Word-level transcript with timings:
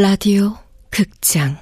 라디오 0.00 0.54
극장. 0.92 1.58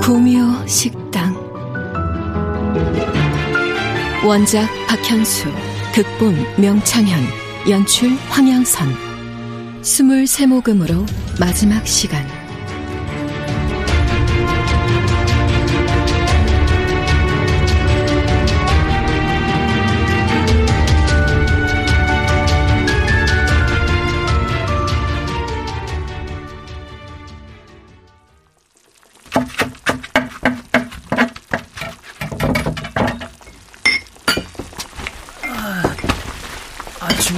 구미호 0.00 0.66
식당. 0.66 1.36
원작 4.26 4.70
박현수 4.88 5.50
극본 5.94 6.34
명창현 6.56 7.20
연출 7.68 8.08
황양선. 8.30 8.88
스물세 9.82 10.46
모금으로 10.46 11.04
마지막 11.38 11.86
시간 11.86 12.39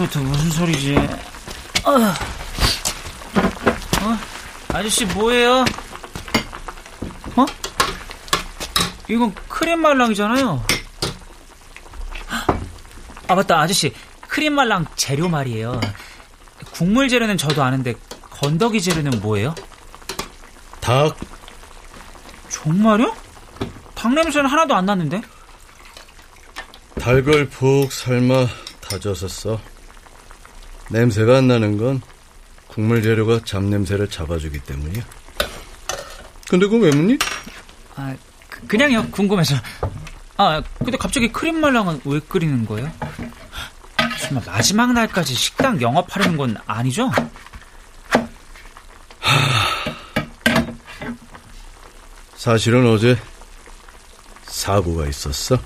아침부터 0.02 0.20
무슨 0.20 0.51
소리지? 0.51 0.97
어, 1.84 1.91
어? 4.03 4.19
아저씨 4.69 5.05
뭐예요? 5.06 5.64
어? 7.36 7.47
이건 9.09 9.34
크림 9.48 9.81
말랑이잖아요. 9.81 10.64
아 13.28 13.34
맞다 13.34 13.61
아저씨 13.61 13.94
크림 14.28 14.55
말랑 14.55 14.86
재료 14.97 15.28
말이에요. 15.28 15.81
국물 16.72 17.09
재료는 17.09 17.37
저도 17.37 17.62
아는데 17.62 17.94
건더기 18.31 18.81
재료는 18.81 19.20
뭐예요? 19.20 19.55
닭. 20.81 21.16
정말요? 22.48 23.14
닭 23.94 24.14
냄새는 24.14 24.48
하나도 24.50 24.75
안 24.75 24.87
났는데? 24.87 25.20
닭을 27.00 27.48
푹 27.48 27.92
삶아 27.92 28.47
다져서 28.81 29.28
써. 29.28 29.61
냄새가 30.91 31.38
안 31.38 31.48
나는 31.48 31.77
건 31.78 32.00
국물 32.69 33.02
재료가 33.02 33.41
잡냄새를 33.44 34.08
잡아주기 34.08 34.61
때문이야. 34.61 35.02
근데 36.48 36.66
그거 36.66 36.84
왜 36.84 36.91
묻니? 36.91 37.19
아, 37.97 38.14
그, 38.48 38.77
냥요 38.77 39.10
궁금해서. 39.10 39.55
아, 40.36 40.62
근데 40.78 40.97
갑자기 40.97 41.30
크림 41.30 41.60
말랑은 41.60 42.00
왜 42.05 42.20
끓이는 42.20 42.66
거예요? 42.66 42.91
정말 44.20 44.44
마지막 44.47 44.92
날까지 44.92 45.34
식당 45.34 45.80
영업하려는 45.80 46.36
건 46.36 46.56
아니죠? 46.66 47.10
사실은 52.36 52.86
어제 52.86 53.16
사고가 54.44 55.06
있었어. 55.06 55.58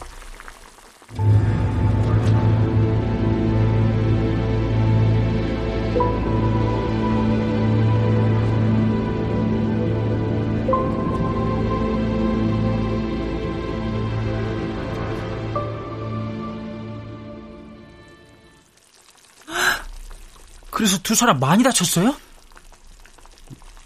사람 21.16 21.40
많이 21.40 21.64
다쳤어요? 21.64 22.14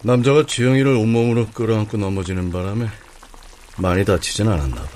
남자가 0.02 0.44
지영이를 0.46 0.92
온몸으로 0.96 1.46
끌어안고 1.48 1.96
넘어지는 1.96 2.50
바람에 2.52 2.88
많이 3.76 4.04
다치진 4.04 4.48
않았나 4.48 4.76
봐. 4.76 4.88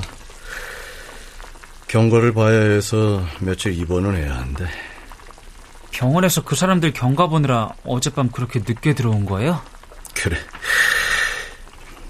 경과를 1.89 2.35
봐야 2.35 2.59
해서 2.61 3.25
며칠 3.41 3.73
입원은 3.73 4.17
해야 4.17 4.37
한대. 4.37 4.67
병원에서 5.93 6.43
그 6.43 6.57
사람들 6.57 6.93
경과 6.93 7.29
보느라 7.29 7.71
어젯밤 7.85 8.29
그렇게 8.31 8.59
늦게 8.59 8.95
들어온 8.95 9.25
거예요? 9.25 9.63
그래. 10.15 10.37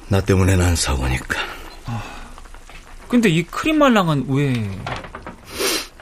나 0.08 0.20
때문에 0.20 0.56
난 0.56 0.74
사고니까. 0.74 1.38
아, 1.86 2.02
근데 3.08 3.28
이 3.28 3.42
크림 3.42 3.78
말랑은 3.78 4.24
왜? 4.28 4.70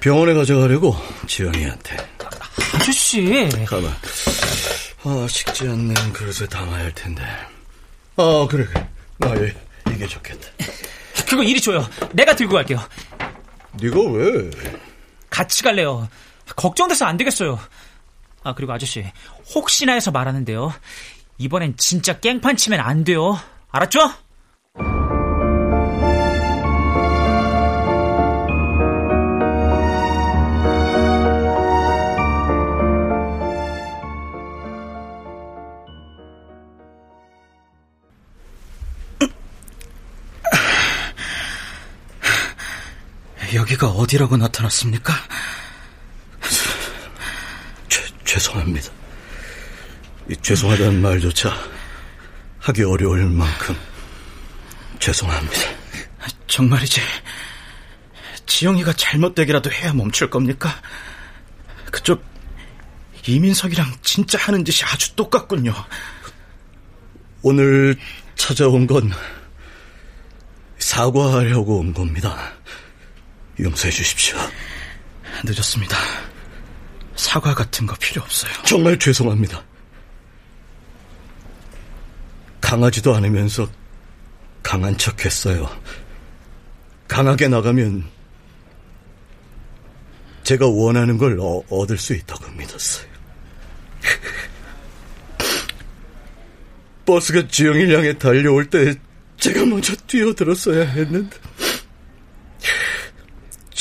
병원에 0.00 0.34
가져가려고 0.34 0.96
지영이한테. 1.26 1.96
아저씨. 2.74 3.48
가만. 3.66 3.92
아, 5.04 5.26
식지 5.28 5.64
않는 5.68 5.94
그릇에 6.12 6.46
담아야 6.48 6.84
할 6.84 6.94
텐데. 6.94 7.22
아, 8.16 8.46
그래, 8.48 8.64
그래. 8.64 8.88
아, 9.20 9.34
예, 9.36 9.54
이게 9.92 10.06
좋겠다. 10.06 10.48
그거 11.28 11.42
이리 11.42 11.60
줘요. 11.60 11.88
내가 12.12 12.36
들고 12.36 12.54
갈게요. 12.54 12.78
네가 13.80 14.00
왜? 14.00 14.50
같이 15.30 15.62
갈래요. 15.62 16.08
걱정돼서 16.56 17.06
안 17.06 17.16
되겠어요. 17.16 17.58
아, 18.44 18.54
그리고 18.54 18.72
아저씨. 18.72 19.04
혹시나 19.54 19.94
해서 19.94 20.10
말하는데요. 20.10 20.72
이번엔 21.38 21.76
진짜 21.78 22.20
깽판 22.20 22.56
치면 22.56 22.80
안 22.80 23.04
돼요. 23.04 23.38
알았죠? 23.70 24.12
여기가 43.82 43.88
어디라고 43.88 44.36
나타났습니까? 44.36 45.12
죄, 47.88 48.00
죄송합니다. 48.24 48.92
이 50.30 50.36
죄송하다는 50.40 51.02
말조차 51.02 51.52
하기 52.60 52.84
어려울 52.84 53.24
만큼 53.28 53.76
죄송합니다. 55.00 55.60
정말이지. 56.46 57.00
지영이가 58.46 58.92
잘못되기라도 58.92 59.72
해야 59.72 59.92
멈출 59.92 60.30
겁니까? 60.30 60.80
그쪽 61.90 62.24
이민석이랑 63.26 63.96
진짜 64.02 64.38
하는 64.38 64.64
짓이 64.64 64.88
아주 64.88 65.16
똑같군요. 65.16 65.74
오늘 67.42 67.96
찾아온 68.36 68.86
건 68.86 69.10
사과하려고 70.78 71.80
온 71.80 71.92
겁니다. 71.92 72.52
용서해 73.62 73.90
주십시오. 73.90 74.36
늦었습니다. 75.44 75.96
사과 77.16 77.54
같은 77.54 77.86
거 77.86 77.94
필요 77.96 78.22
없어요. 78.22 78.52
정말 78.64 78.98
죄송합니다. 78.98 79.62
강하지도 82.60 83.14
않으면서 83.14 83.68
강한 84.62 84.96
척 84.96 85.24
했어요. 85.24 85.68
강하게 87.08 87.48
나가면 87.48 88.04
제가 90.44 90.66
원하는 90.66 91.18
걸 91.18 91.38
어, 91.40 91.62
얻을 91.68 91.98
수 91.98 92.14
있다고 92.14 92.50
믿었어요. 92.52 93.12
버스가 97.04 97.48
지영이를 97.48 97.96
향해 97.96 98.16
달려올 98.16 98.70
때 98.70 98.94
제가 99.38 99.66
먼저 99.66 99.94
뛰어들었어야 100.06 100.84
했는데 100.88 101.36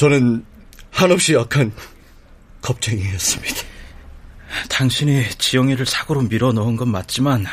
저는 0.01 0.43
한없이 0.89 1.35
약한 1.35 1.71
겁쟁이였습니다. 2.63 3.55
당신이 4.67 5.29
지영이를 5.37 5.85
사고로 5.85 6.21
밀어 6.21 6.51
넣은 6.53 6.75
건 6.75 6.89
맞지만 6.89 7.45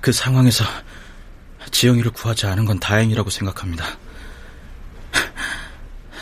그 0.00 0.10
상황에서 0.10 0.64
지영이를 1.70 2.10
구하지 2.10 2.46
않은 2.46 2.64
건 2.64 2.80
다행이라고 2.80 3.30
생각합니다. 3.30 3.96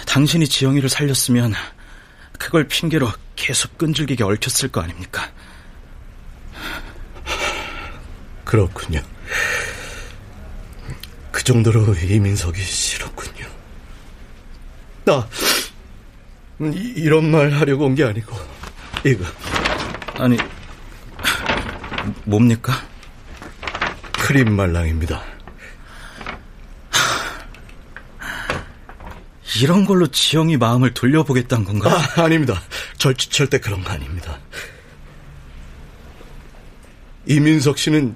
당신이 0.06 0.46
지영이를 0.46 0.90
살렸으면 0.90 1.54
그걸 2.38 2.68
핑계로 2.68 3.10
계속 3.34 3.78
끈질기게 3.78 4.24
얽혔을 4.24 4.68
거 4.70 4.82
아닙니까? 4.82 5.32
그렇군요. 8.44 9.00
그 11.32 11.42
정도로 11.44 11.94
이민석이 11.94 12.62
싫었군요. 12.62 13.35
나 15.06 15.28
이, 16.58 17.08
런 17.08 17.30
말 17.30 17.50
하려고 17.52 17.84
온 17.86 17.94
게 17.94 18.02
아니고 18.04 18.34
이거 19.04 19.24
아니 20.18 20.36
뭡니까? 22.24 22.72
크림 24.12 24.52
말랑입니다. 24.56 25.22
이런 29.62 29.84
걸로 29.86 30.06
지영이 30.08 30.56
마음을 30.56 30.92
돌려보겠다는 30.92 31.64
건가? 31.64 31.90
아, 32.16 32.22
아닙니다. 32.24 32.60
절, 32.98 33.14
절대 33.14 33.58
그런 33.58 33.82
거 33.82 33.90
아닙니다. 33.92 34.38
이민석 37.26 37.78
씨는 37.78 38.14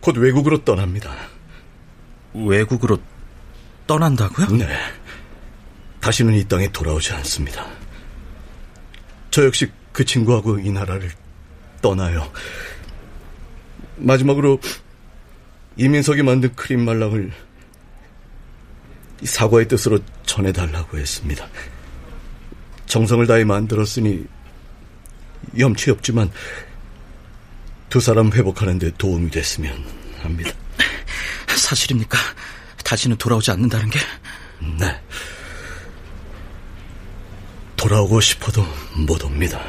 곧 0.00 0.16
외국으로 0.16 0.64
떠납니다. 0.64 1.12
외국으로 2.34 2.98
떠난다고요? 3.86 4.46
네. 4.56 4.66
다시는 6.02 6.34
이 6.34 6.44
땅에 6.44 6.70
돌아오지 6.70 7.12
않습니다. 7.12 7.64
저 9.30 9.44
역시 9.46 9.70
그 9.92 10.04
친구하고 10.04 10.58
이 10.58 10.68
나라를 10.70 11.10
떠나요. 11.80 12.30
마지막으로 13.96 14.60
이민석이 15.76 16.24
만든 16.24 16.54
크림 16.56 16.84
말랑을 16.84 17.32
사과의 19.22 19.68
뜻으로 19.68 20.00
전해달라고 20.26 20.98
했습니다. 20.98 21.48
정성을 22.86 23.24
다해 23.28 23.44
만들었으니 23.44 24.26
염치 25.56 25.92
없지만 25.92 26.32
두 27.88 28.00
사람 28.00 28.32
회복하는 28.32 28.80
데 28.80 28.90
도움이 28.98 29.30
됐으면 29.30 29.84
합니다. 30.20 30.50
사실입니까? 31.46 32.18
다시는 32.84 33.16
돌아오지 33.18 33.52
않는다는 33.52 33.88
게? 33.88 34.00
네. 34.80 35.00
돌아오고 37.82 38.20
싶어도 38.20 38.62
못 39.08 39.24
옵니다. 39.24 39.60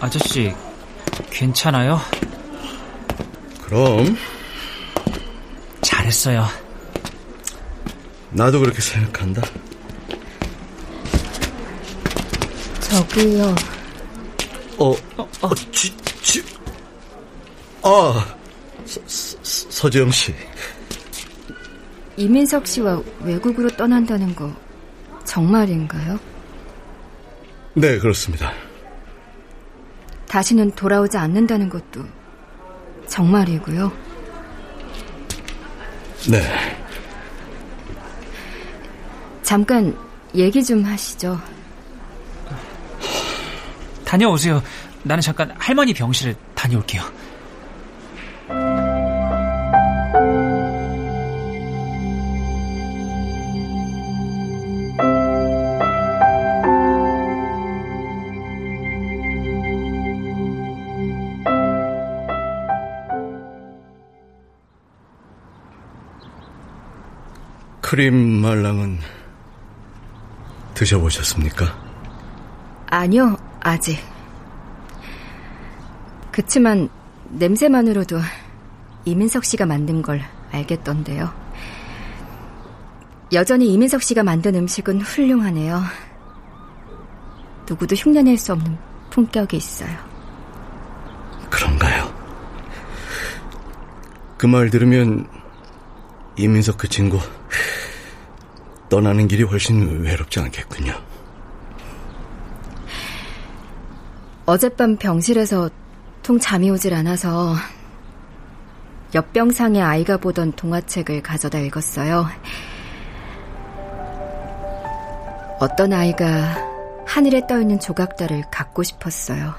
아저씨, 0.00 0.54
괜찮아요? 1.30 2.00
그럼 3.70 4.16
잘했어요. 5.80 6.44
나도 8.30 8.58
그렇게 8.58 8.80
생각한다. 8.80 9.42
저기요. 12.80 13.54
어, 14.76 14.90
어, 15.16 15.28
어 15.42 15.54
지, 15.70 15.96
지, 16.20 16.42
아, 17.82 18.36
서, 18.84 19.00
서, 19.06 19.38
서지영 19.70 20.10
씨. 20.10 20.34
이민석 22.16 22.66
씨와 22.66 23.00
외국으로 23.20 23.68
떠난다는 23.76 24.34
거 24.34 24.52
정말인가요? 25.24 26.18
네, 27.74 27.98
그렇습니다. 28.00 28.52
다시는 30.26 30.72
돌아오지 30.72 31.16
않는다는 31.16 31.68
것도 31.68 32.19
정말이고요. 33.10 33.92
네. 36.30 36.42
잠깐 39.42 39.96
얘기 40.34 40.62
좀 40.64 40.84
하시죠. 40.84 41.38
다녀오세요. 44.04 44.62
나는 45.02 45.20
잠깐 45.20 45.52
할머니 45.58 45.92
병실에 45.92 46.34
다녀올게요. 46.54 47.02
크림 67.90 68.14
말랑은 68.14 69.00
드셔보셨습니까? 70.74 71.76
아니요, 72.86 73.36
아직. 73.58 73.98
그치만 76.30 76.88
냄새만으로도 77.30 78.20
이민석 79.06 79.44
씨가 79.44 79.66
만든 79.66 80.02
걸 80.02 80.22
알겠던데요. 80.52 81.34
여전히 83.32 83.72
이민석 83.72 84.04
씨가 84.04 84.22
만든 84.22 84.54
음식은 84.54 85.00
훌륭하네요. 85.00 85.82
누구도 87.68 87.96
흉내낼 87.96 88.38
수 88.38 88.52
없는 88.52 88.78
품격이 89.10 89.56
있어요. 89.56 89.90
그런가요? 91.50 92.08
그 94.38 94.46
말 94.46 94.70
들으면 94.70 95.26
이민석 96.36 96.78
그 96.78 96.86
친구 96.86 97.18
떠나는 98.90 99.28
길이 99.28 99.44
훨씬 99.44 100.02
외롭지 100.02 100.40
않겠군요. 100.40 100.92
어젯밤 104.44 104.96
병실에서 104.96 105.70
통 106.22 106.38
잠이 106.38 106.68
오질 106.70 106.92
않아서 106.92 107.54
옆병상에 109.14 109.80
아이가 109.80 110.16
보던 110.18 110.52
동화책을 110.52 111.22
가져다 111.22 111.58
읽었어요. 111.60 112.26
어떤 115.60 115.92
아이가 115.92 116.56
하늘에 117.06 117.46
떠있는 117.46 117.80
조각달을 117.80 118.44
갖고 118.50 118.82
싶었어요. 118.82 119.54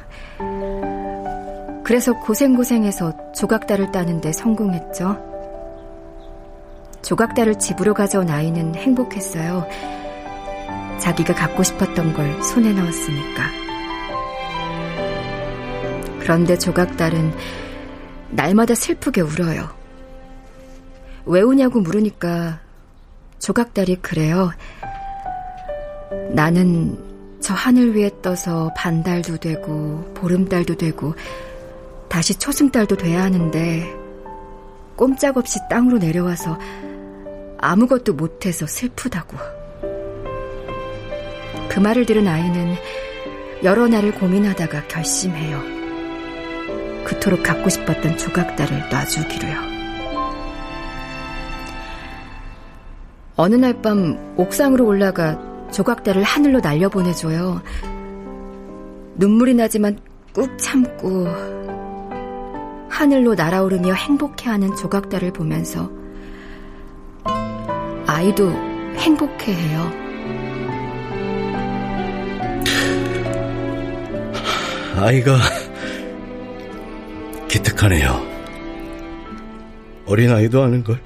그래서 1.83 2.13
고생고생해서 2.19 3.33
조각달을 3.33 3.91
따는데 3.91 4.31
성공했죠. 4.33 5.30
조각달을 7.03 7.59
집으로 7.59 7.93
가져온 7.93 8.29
아이는 8.29 8.75
행복했어요. 8.75 9.67
자기가 10.99 11.33
갖고 11.33 11.63
싶었던 11.63 12.13
걸 12.13 12.43
손에 12.43 12.73
넣었으니까. 12.73 13.43
그런데 16.19 16.57
조각달은 16.57 17.33
날마다 18.29 18.75
슬프게 18.75 19.21
울어요. 19.21 19.69
왜 21.25 21.41
우냐고 21.41 21.81
물으니까 21.81 22.59
조각달이 23.39 23.97
그래요. 23.97 24.51
나는 26.29 26.97
저 27.41 27.53
하늘 27.55 27.95
위에 27.95 28.11
떠서 28.21 28.71
반달도 28.77 29.37
되고 29.37 30.13
보름달도 30.13 30.75
되고 30.75 31.15
다시 32.07 32.37
초승달도 32.37 32.97
돼야 32.97 33.23
하는데 33.23 34.01
꼼짝없이 34.95 35.59
땅으로 35.69 35.97
내려와서 35.97 36.57
아무것도 37.61 38.13
못해서 38.13 38.65
슬프다고. 38.65 39.37
그 41.69 41.79
말을 41.79 42.05
들은 42.05 42.27
아이는 42.27 42.75
여러 43.63 43.87
날을 43.87 44.15
고민하다가 44.15 44.87
결심해요. 44.87 45.61
그토록 47.05 47.43
갖고 47.43 47.69
싶었던 47.69 48.17
조각달을 48.17 48.89
놔주기로요. 48.89 49.71
어느 53.37 53.55
날 53.55 53.73
밤 53.81 54.35
옥상으로 54.37 54.85
올라가 54.85 55.39
조각달을 55.71 56.23
하늘로 56.23 56.59
날려보내줘요. 56.59 57.61
눈물이 59.15 59.53
나지만 59.55 59.99
꾹 60.33 60.57
참고 60.57 61.27
하늘로 62.89 63.35
날아오르며 63.35 63.93
행복해하는 63.93 64.75
조각달을 64.75 65.31
보면서 65.33 66.00
아이도 68.21 68.51
행복해 68.97 69.51
해요. 69.51 69.91
아이가 74.95 75.39
기특하네요. 77.49 78.21
어린 80.05 80.31
아이도 80.31 80.61
아는 80.61 80.83
걸 80.83 81.01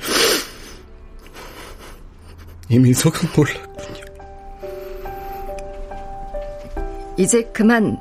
이민석은 2.67 3.29
몰랐군요. 3.34 4.05
이제 7.15 7.43
그만 7.53 7.98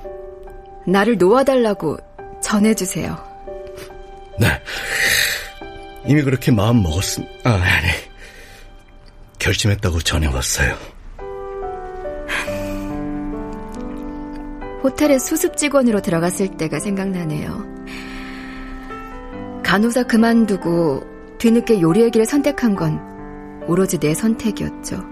나를 0.89 1.19
놓아달라고 1.19 1.99
전해주세요. 2.43 3.17
네. 4.41 4.49
이미 6.05 6.21
그렇게 6.23 6.51
마음 6.51 6.83
먹었음. 6.83 7.25
아, 7.45 7.51
아니. 7.51 8.04
결심했다고 9.45 10.01
전해왔어요. 10.01 10.75
호텔에 14.83 15.19
수습 15.19 15.57
직원으로 15.59 16.01
들어갔을 16.01 16.57
때가 16.57 16.81
생각나네요. 16.81 17.63
간호사 19.63 20.05
그만두고 20.05 21.05
뒤늦게 21.39 21.83
요리의 21.83 22.11
길을 22.11 22.25
선택한 22.25 22.75
건 22.75 23.01
오로지 23.67 23.99
내 23.99 24.15
선택이었죠. 24.15 25.03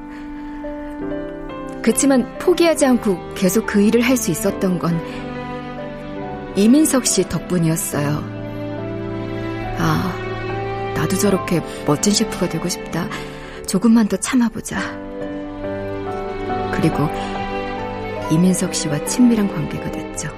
그치만 1.83 2.39
포기하지 2.39 2.87
않고 2.87 3.35
계속 3.35 3.67
그 3.67 3.83
일을 3.83 4.01
할 4.01 4.17
수 4.17 4.31
있었던 4.31 4.79
건 4.79 4.99
이민석 6.57 7.05
씨 7.07 7.29
덕분이었어요. 7.29 8.09
아, 9.79 10.93
나도 10.95 11.19
저렇게 11.19 11.61
멋진 11.87 12.15
셰프가 12.15 12.49
되고 12.49 12.69
싶다. 12.69 13.09
조금만 13.73 14.07
더 14.07 14.19
참아보자. 14.19 14.79
그리고 16.75 17.09
이민석 18.31 18.75
씨와 18.75 19.03
친밀한 19.07 19.49
관계가 19.49 19.91
됐죠. 19.91 20.29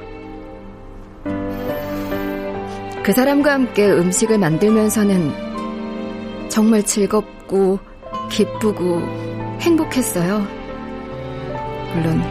그 3.02 3.12
사람과 3.12 3.54
함께 3.54 3.90
음식을 3.90 4.38
만들면서는 4.38 6.48
정말 6.48 6.84
즐겁고 6.84 7.80
기쁘고 8.30 9.00
행복했어요. 9.62 10.46
물론 11.92 12.22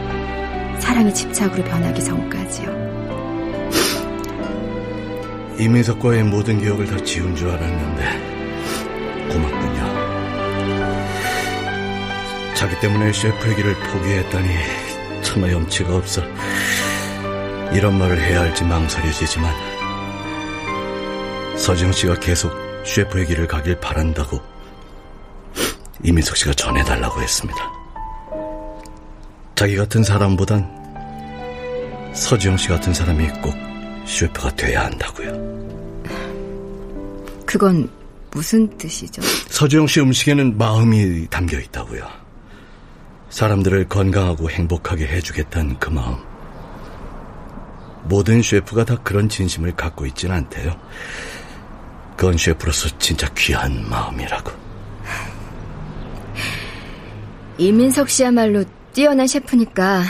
사랑이 0.80 1.12
집착으로 1.12 1.62
변하기 1.64 2.02
전까지요. 2.02 2.72
이민석과의 5.60 6.24
모든 6.24 6.58
기억을 6.58 6.86
다 6.86 6.96
지운 7.04 7.36
줄 7.36 7.50
알았는데 7.50 9.34
고맙군요. 9.34 9.83
자기 12.64 12.80
때문에 12.80 13.12
셰프의 13.12 13.56
길을 13.56 13.74
포기했다니 13.74 14.48
차마 15.22 15.52
염치가 15.52 15.96
없어. 15.96 16.22
이런 17.74 17.98
말을 17.98 18.18
해야 18.18 18.40
할지 18.40 18.64
망설여지지만 18.64 19.54
서지영 21.58 21.92
씨가 21.92 22.14
계속 22.20 22.54
셰프의 22.86 23.26
길을 23.26 23.48
가길 23.48 23.78
바란다고 23.80 24.40
이민석 26.02 26.38
씨가 26.38 26.54
전해달라고 26.54 27.20
했습니다. 27.20 27.70
자기 29.56 29.76
같은 29.76 30.02
사람보단 30.02 30.66
서지영 32.14 32.56
씨 32.56 32.68
같은 32.68 32.94
사람이 32.94 33.28
꼭 33.42 33.52
셰프가 34.06 34.56
돼야 34.56 34.86
한다고요. 34.86 35.32
그건 37.44 37.90
무슨 38.30 38.74
뜻이죠? 38.78 39.20
서지영 39.50 39.86
씨 39.86 40.00
음식에는 40.00 40.56
마음이 40.56 41.26
담겨 41.28 41.60
있다고요. 41.60 42.23
사람들을 43.34 43.88
건강하고 43.88 44.48
행복하게 44.48 45.08
해주겠다는 45.08 45.80
그 45.80 45.90
마음. 45.90 46.16
모든 48.04 48.40
셰프가 48.40 48.84
다 48.84 48.96
그런 49.02 49.28
진심을 49.28 49.74
갖고 49.74 50.06
있진 50.06 50.30
않대요. 50.30 50.78
그건 52.16 52.38
셰프로서 52.38 52.96
진짜 52.98 53.28
귀한 53.36 53.88
마음이라고. 53.90 54.52
이민석 57.58 58.08
씨야말로 58.08 58.64
뛰어난 58.92 59.26
셰프니까 59.26 60.04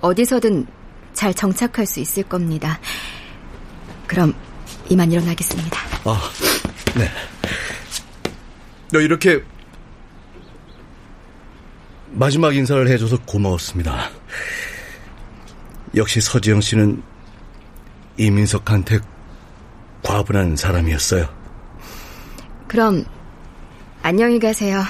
어디서든 0.00 0.66
잘 1.12 1.32
정착할 1.32 1.86
수 1.86 2.00
있을 2.00 2.24
겁니다. 2.24 2.80
그럼 4.08 4.34
이만 4.88 5.12
일어나겠습니다. 5.12 5.78
아, 6.04 6.20
네. 6.96 7.08
너 8.90 8.98
이렇게 8.98 9.44
마지막 12.14 12.54
인사를 12.54 12.88
해줘서 12.88 13.18
고마웠습니다. 13.24 14.10
역시 15.94 16.20
서지영 16.20 16.60
씨는 16.60 17.02
이민석한테 18.18 19.00
과분한 20.02 20.56
사람이었어요. 20.56 21.28
그럼 22.68 23.04
안녕히 24.02 24.38
가세요. 24.38 24.82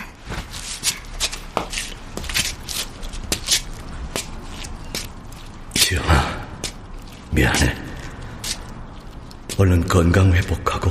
지영아, 5.74 6.46
미안해. 7.30 7.76
얼른 9.58 9.86
건강 9.86 10.32
회복하고 10.32 10.90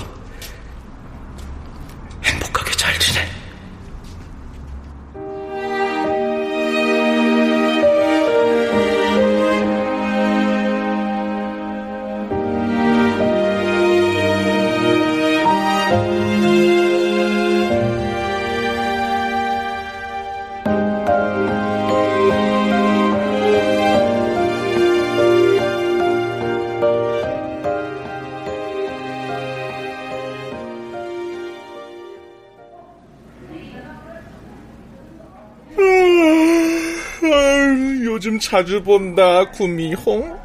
요즘 38.22 38.38
자주 38.38 38.84
본다, 38.84 39.50
구미홍. 39.50 40.40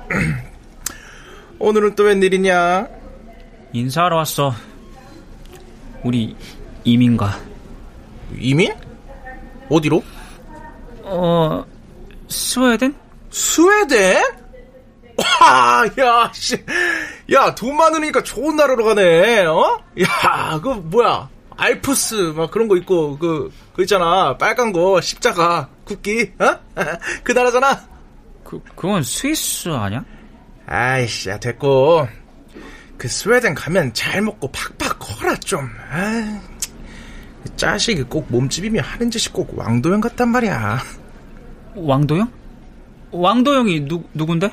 오늘은 1.61 1.95
또 1.95 2.05
웬일이냐? 2.05 2.89
인사하러 3.75 4.17
왔어. 4.17 4.55
우리 6.03 6.35
이민가. 6.85 7.39
이민? 8.39 8.73
어디로? 9.69 10.03
어, 11.03 11.67
스웨덴? 12.29 12.95
스웨덴? 13.31 14.23
와, 15.19 15.85
야, 15.99 16.33
씨. 16.33 16.57
야, 17.31 17.55
돈 17.55 17.77
많으니까 17.77 18.23
좋은 18.23 18.57
나라로 18.57 18.85
가네, 18.87 19.45
어? 19.45 19.83
야, 20.01 20.59
그, 20.63 20.69
뭐야. 20.71 21.29
알프스, 21.59 22.33
막 22.35 22.51
그런 22.51 22.69
거 22.69 22.79
있고, 22.79 23.19
그, 23.19 23.53
그 23.75 23.83
있잖아. 23.83 24.39
빨간 24.39 24.73
거, 24.73 24.99
십자가, 25.03 25.69
국기, 25.87 26.33
어? 26.39 26.59
그 27.23 27.33
나라잖아. 27.33 27.81
그, 28.45 28.61
그건 28.75 29.03
스위스 29.03 29.69
아니야? 29.71 30.05
아이씨, 30.67 31.31
야, 31.31 31.39
됐고. 31.39 32.07
그 32.99 33.09
스웨덴 33.09 33.55
가면 33.55 33.95
잘 33.95 34.21
먹고 34.21 34.51
팍팍 34.51 34.99
커라, 34.99 35.37
좀. 35.37 35.69
아 35.91 36.41
짜식이 37.57 38.03
꼭 38.05 38.27
몸집이며 38.31 38.83
하는 38.83 39.11
짓이 39.11 39.33
꼭 39.33 39.57
왕도형 39.57 40.01
같단 40.01 40.29
말이야. 40.29 40.83
왕도영? 41.75 42.31
왕도영이 43.13 43.81
누, 43.87 44.03
누군데? 44.13 44.51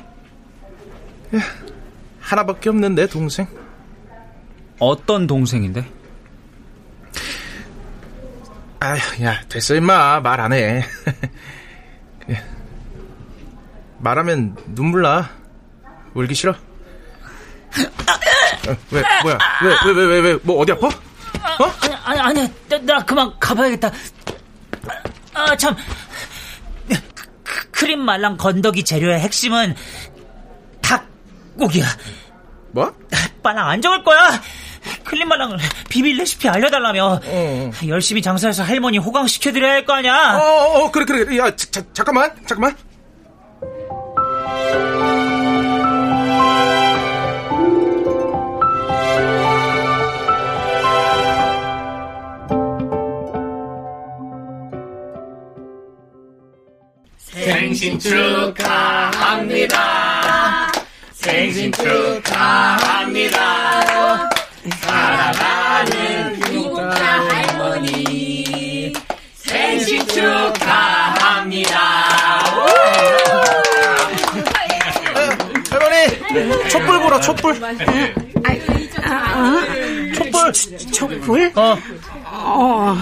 하나밖에 2.20 2.70
없는 2.70 2.94
내 2.94 3.06
동생. 3.06 3.46
어떤 4.78 5.26
동생인데? 5.26 5.84
아휴, 8.84 9.24
야, 9.24 9.40
됐어, 9.48 9.74
임마. 9.74 10.20
말 10.20 10.40
안 10.40 10.52
해. 10.52 10.84
말하면 13.98 14.56
눈물 14.74 15.02
나. 15.02 15.30
울기 16.14 16.34
싫어. 16.34 16.52
어, 16.52 16.56
왜, 18.90 19.02
뭐야? 19.22 19.38
왜, 19.62 19.74
왜, 19.86 19.92
왜, 19.92 20.04
왜, 20.06 20.20
왜, 20.20 20.38
뭐, 20.42 20.60
어디 20.60 20.72
아파? 20.72 20.86
어? 20.88 21.72
아니, 21.82 21.94
아니, 22.04 22.20
아니야. 22.20 22.48
나, 22.68 22.78
나 22.78 23.04
그만 23.04 23.32
가봐야겠다. 23.40 23.90
아, 25.34 25.56
참. 25.56 25.74
크- 27.42 27.70
크림 27.70 28.00
말랑 28.00 28.36
건더기 28.36 28.84
재료의 28.84 29.20
핵심은 29.20 29.74
닭고기야. 30.82 31.86
뭐? 32.72 32.94
빨랑 33.42 33.68
안 33.68 33.80
적을 33.82 34.04
거야. 34.04 34.40
클린 35.04 35.28
말랑을 35.28 35.58
비밀 35.88 36.16
레시피 36.18 36.48
알려달라며. 36.48 37.20
어. 37.24 37.70
열심히 37.86 38.22
장사해서 38.22 38.62
할머니 38.62 38.98
호강시켜드려야 38.98 39.72
할 39.72 39.84
거 39.84 39.92
아니야. 39.92 40.38
어, 40.38 40.40
어, 40.40 40.84
어, 40.84 40.90
그래, 40.90 41.04
그래. 41.04 41.36
야, 41.38 41.54
자, 41.54 41.66
자, 41.70 41.82
잠깐만, 41.92 42.30
잠깐만. 42.46 42.74
생신 57.16 57.98
축하합니다. 57.98 59.72
생신 61.12 61.72
축하합니다. 61.72 63.40
사랑하는 64.80 66.52
유자 66.52 66.90
할머니. 67.28 68.92
생신 69.34 70.06
축하합니다. 70.06 71.70
촛불 76.70 77.00
보라 77.00 77.20
촛불. 77.20 77.54
촛불. 80.14 80.52
촛불? 80.92 81.52
어. 81.54 81.78
어. 82.32 82.96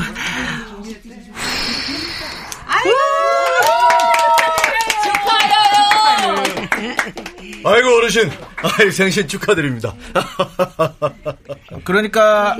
아이고 7.65 7.97
어르신, 7.97 8.31
아이 8.63 8.91
생신 8.91 9.29
축하드립니다. 9.29 9.95
그러니까 11.85 12.57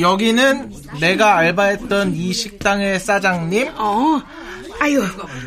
여기는 0.00 0.72
내가 1.00 1.36
알바했던 1.38 2.14
이 2.14 2.32
식당의 2.32 3.00
사장님. 3.00 3.68
어. 3.76 4.22
아유, 4.80 5.02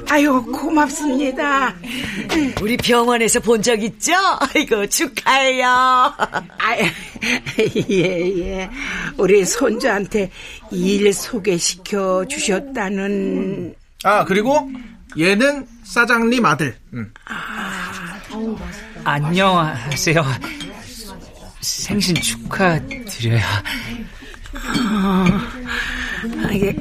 아유, 0.09 0.41
고맙습니다. 0.41 1.75
우리 2.61 2.77
병원에서 2.77 3.41
본 3.41 3.61
적 3.61 3.83
있죠? 3.83 4.13
아이고, 4.55 4.87
축하해요. 4.87 5.67
아, 5.67 6.15
예, 7.89 8.39
예. 8.39 8.69
우리 9.17 9.43
손주한테 9.45 10.31
일 10.71 11.11
소개시켜 11.13 12.25
주셨다는. 12.29 13.75
아 14.03 14.23
그리고 14.23 14.69
얘는 15.19 15.67
사장님 15.83 16.45
아들. 16.45 16.75
응. 16.93 17.11
안녕하세요. 19.03 20.23
생신 21.67 22.15
축하드려요. 22.15 23.41
아, 24.53 25.49
예, 26.53 26.73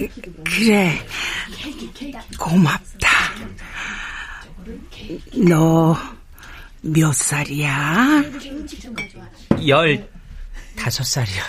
그래. 0.45 1.07
고맙다. 2.39 3.09
너 5.49 6.17
몇 6.89 7.13
살이야? 7.15 8.23
열 9.67 10.09
다섯 10.77 11.05
살이요. 11.05 11.43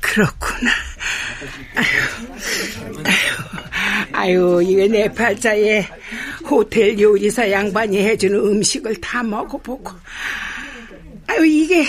그렇구나. 0.00 0.70
아유, 4.12 4.12
아유, 4.12 4.62
이게 4.64 4.86
내 4.86 5.12
팔자에 5.12 5.88
호텔 6.50 6.98
요리사 6.98 7.50
양반이 7.50 7.98
해주는 7.98 8.38
음식을 8.38 8.96
다 8.96 9.22
먹어보고. 9.22 9.92
아유, 11.28 11.46
이게 11.46 11.84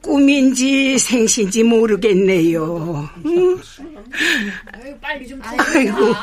꿈인지 0.00 0.98
생신지 0.98 1.62
모르겠네요. 1.62 3.08
응? 3.26 3.58
아이고, 5.56 6.14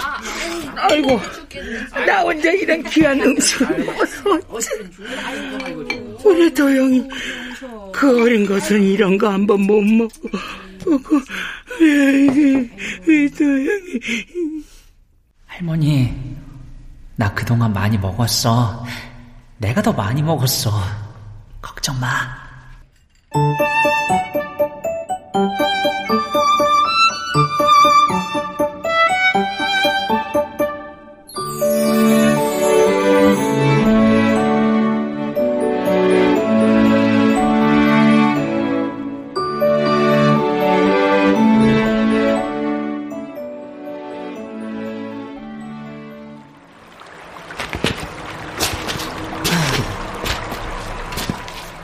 아이고, 0.76 1.20
나 2.06 2.22
혼자 2.22 2.52
이런 2.52 2.82
귀한 2.84 3.20
음식을 3.20 3.86
먹어서. 3.86 4.40
우리 6.24 6.54
도영이 6.54 7.10
그 7.92 8.22
어린 8.24 8.46
것은 8.46 8.82
이런 8.84 9.18
거 9.18 9.30
한번 9.30 9.62
못. 9.62 10.10
그, 10.84 11.22
왜 13.06 13.28
도영이. 13.30 14.00
할머니, 15.48 16.14
나 17.16 17.34
그동안 17.34 17.74
많이 17.74 17.98
먹었어. 17.98 18.86
내가 19.58 19.82
더 19.82 19.92
많이 19.92 20.22
먹었어. 20.22 20.72
걱정 21.62 22.00
마. 22.00 22.08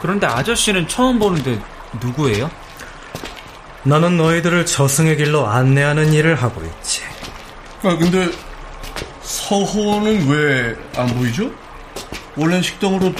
그런데 0.01 0.27
아저씨는 0.27 0.87
처음 0.87 1.19
보는데 1.19 1.59
누구예요? 2.01 2.49
나는 3.83 4.17
너희들을 4.17 4.65
저승의 4.65 5.17
길로 5.17 5.47
안내하는 5.47 6.13
일을 6.13 6.35
하고 6.35 6.61
있지. 6.63 7.01
아 7.83 7.95
근데 7.95 8.29
서호는 9.21 10.27
왜 10.29 10.75
안 10.97 11.07
보이죠? 11.15 11.49
원래는 12.35 12.61
식당으로 12.61 13.13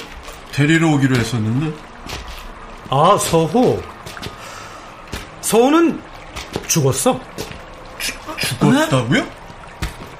데리러 0.52 0.90
오기로 0.90 1.16
했었는데. 1.16 1.74
아, 2.90 3.18
서호. 3.20 3.82
서호는 5.42 6.02
죽었어. 6.68 7.20
죽었다고요? 8.40 9.26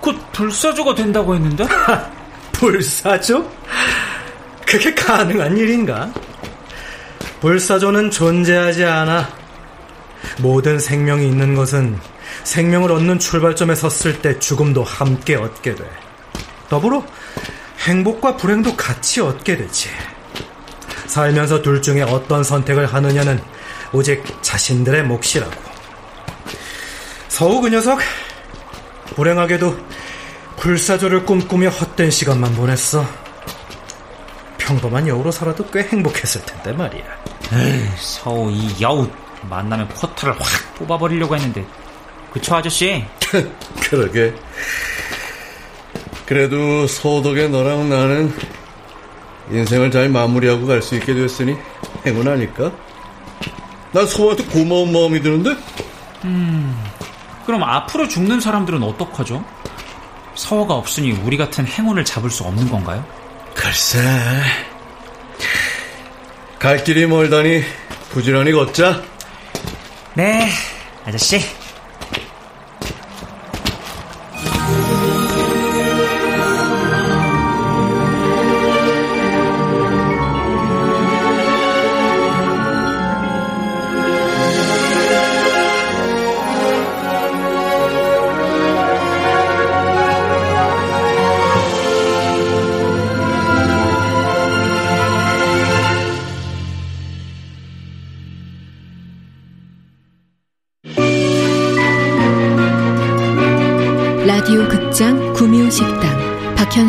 곧 0.02 0.32
불사조가 0.32 0.96
된다고 0.96 1.36
했는데? 1.36 1.66
불사조? 2.54 3.50
그게 4.66 4.94
가능한 4.94 5.58
일인가? 5.58 6.10
불사조는 7.42 8.12
존재하지 8.12 8.84
않아. 8.86 9.30
모든 10.40 10.80
생명이 10.80 11.28
있는 11.28 11.56
것은 11.56 12.00
생명을 12.44 12.92
얻는 12.92 13.20
출발점에 13.20 13.76
섰을 13.76 14.22
때 14.22 14.40
죽음도 14.40 14.84
함께 14.84 15.36
얻게 15.36 15.76
돼. 15.76 15.84
더불어 16.70 17.06
행복과 17.80 18.38
불행도 18.38 18.76
같이 18.76 19.22
얻게 19.22 19.56
되지. 19.58 19.90
살면서 21.06 21.62
둘 21.62 21.82
중에 21.82 22.02
어떤 22.02 22.44
선택을 22.44 22.86
하느냐는 22.86 23.42
오직 23.94 24.24
자신들의 24.42 25.04
몫이라고. 25.04 25.56
서우 27.30 27.62
그 27.62 27.70
녀석, 27.70 28.00
불행하게도 29.16 29.78
불사조를 30.58 31.26
꿈꾸며 31.26 31.70
헛된 31.70 32.12
시간만 32.12 32.56
보냈어. 32.56 33.27
평범한 34.68 35.08
여우로 35.08 35.32
살아도 35.32 35.66
꽤 35.72 35.80
행복했을 35.84 36.42
텐데 36.46 36.74
말이야. 36.74 37.04
에이, 37.54 37.86
서우 37.96 38.52
이 38.52 38.70
여우 38.82 39.08
만나면 39.50 39.88
포털을 39.88 40.34
확 40.34 40.76
뽑아버리려고 40.76 41.36
했는데 41.36 41.66
그쵸 42.34 42.56
아저씨? 42.56 43.06
그러게. 43.90 44.34
그래도 46.26 46.86
소덕의 46.86 47.50
너랑 47.50 47.88
나는 47.90 48.34
인생을 49.50 49.90
잘 49.92 50.10
마무리하고 50.10 50.68
갈 50.68 50.82
수 50.82 50.96
있게 50.96 51.14
됐으니 51.14 51.56
행운 52.06 52.28
아닐까? 52.28 52.70
난 53.94 54.06
소한테 54.06 54.44
고마운 54.46 54.92
마음이 54.92 55.22
드는데? 55.22 55.56
음, 56.26 56.78
그럼 57.46 57.64
앞으로 57.64 58.10
죽는 58.10 58.42
사람들은 58.42 58.84
어떡하죠? 58.84 59.44
서호가 60.36 60.74
없으니 60.76 61.14
우리 61.24 61.38
같은 61.38 61.66
행운을 61.66 62.04
잡을 62.04 62.30
수 62.30 62.44
없는 62.44 62.70
건가요? 62.70 63.04
글쎄. 63.58 64.00
갈 66.60 66.84
길이 66.84 67.06
멀다니 67.06 67.64
부지런히 68.12 68.52
걷자. 68.52 69.04
네, 70.14 70.50
아저씨. 71.06 71.57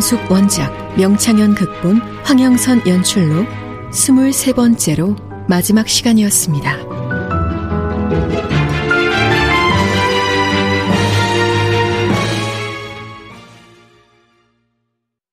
박현숙 0.09 0.31
원작 0.31 0.97
명창현 0.97 1.53
극본 1.53 2.01
황영선 2.23 2.87
연출로 2.87 3.45
23번째로 3.91 5.15
마지막 5.47 5.87
시간이었습니다. 5.87 6.88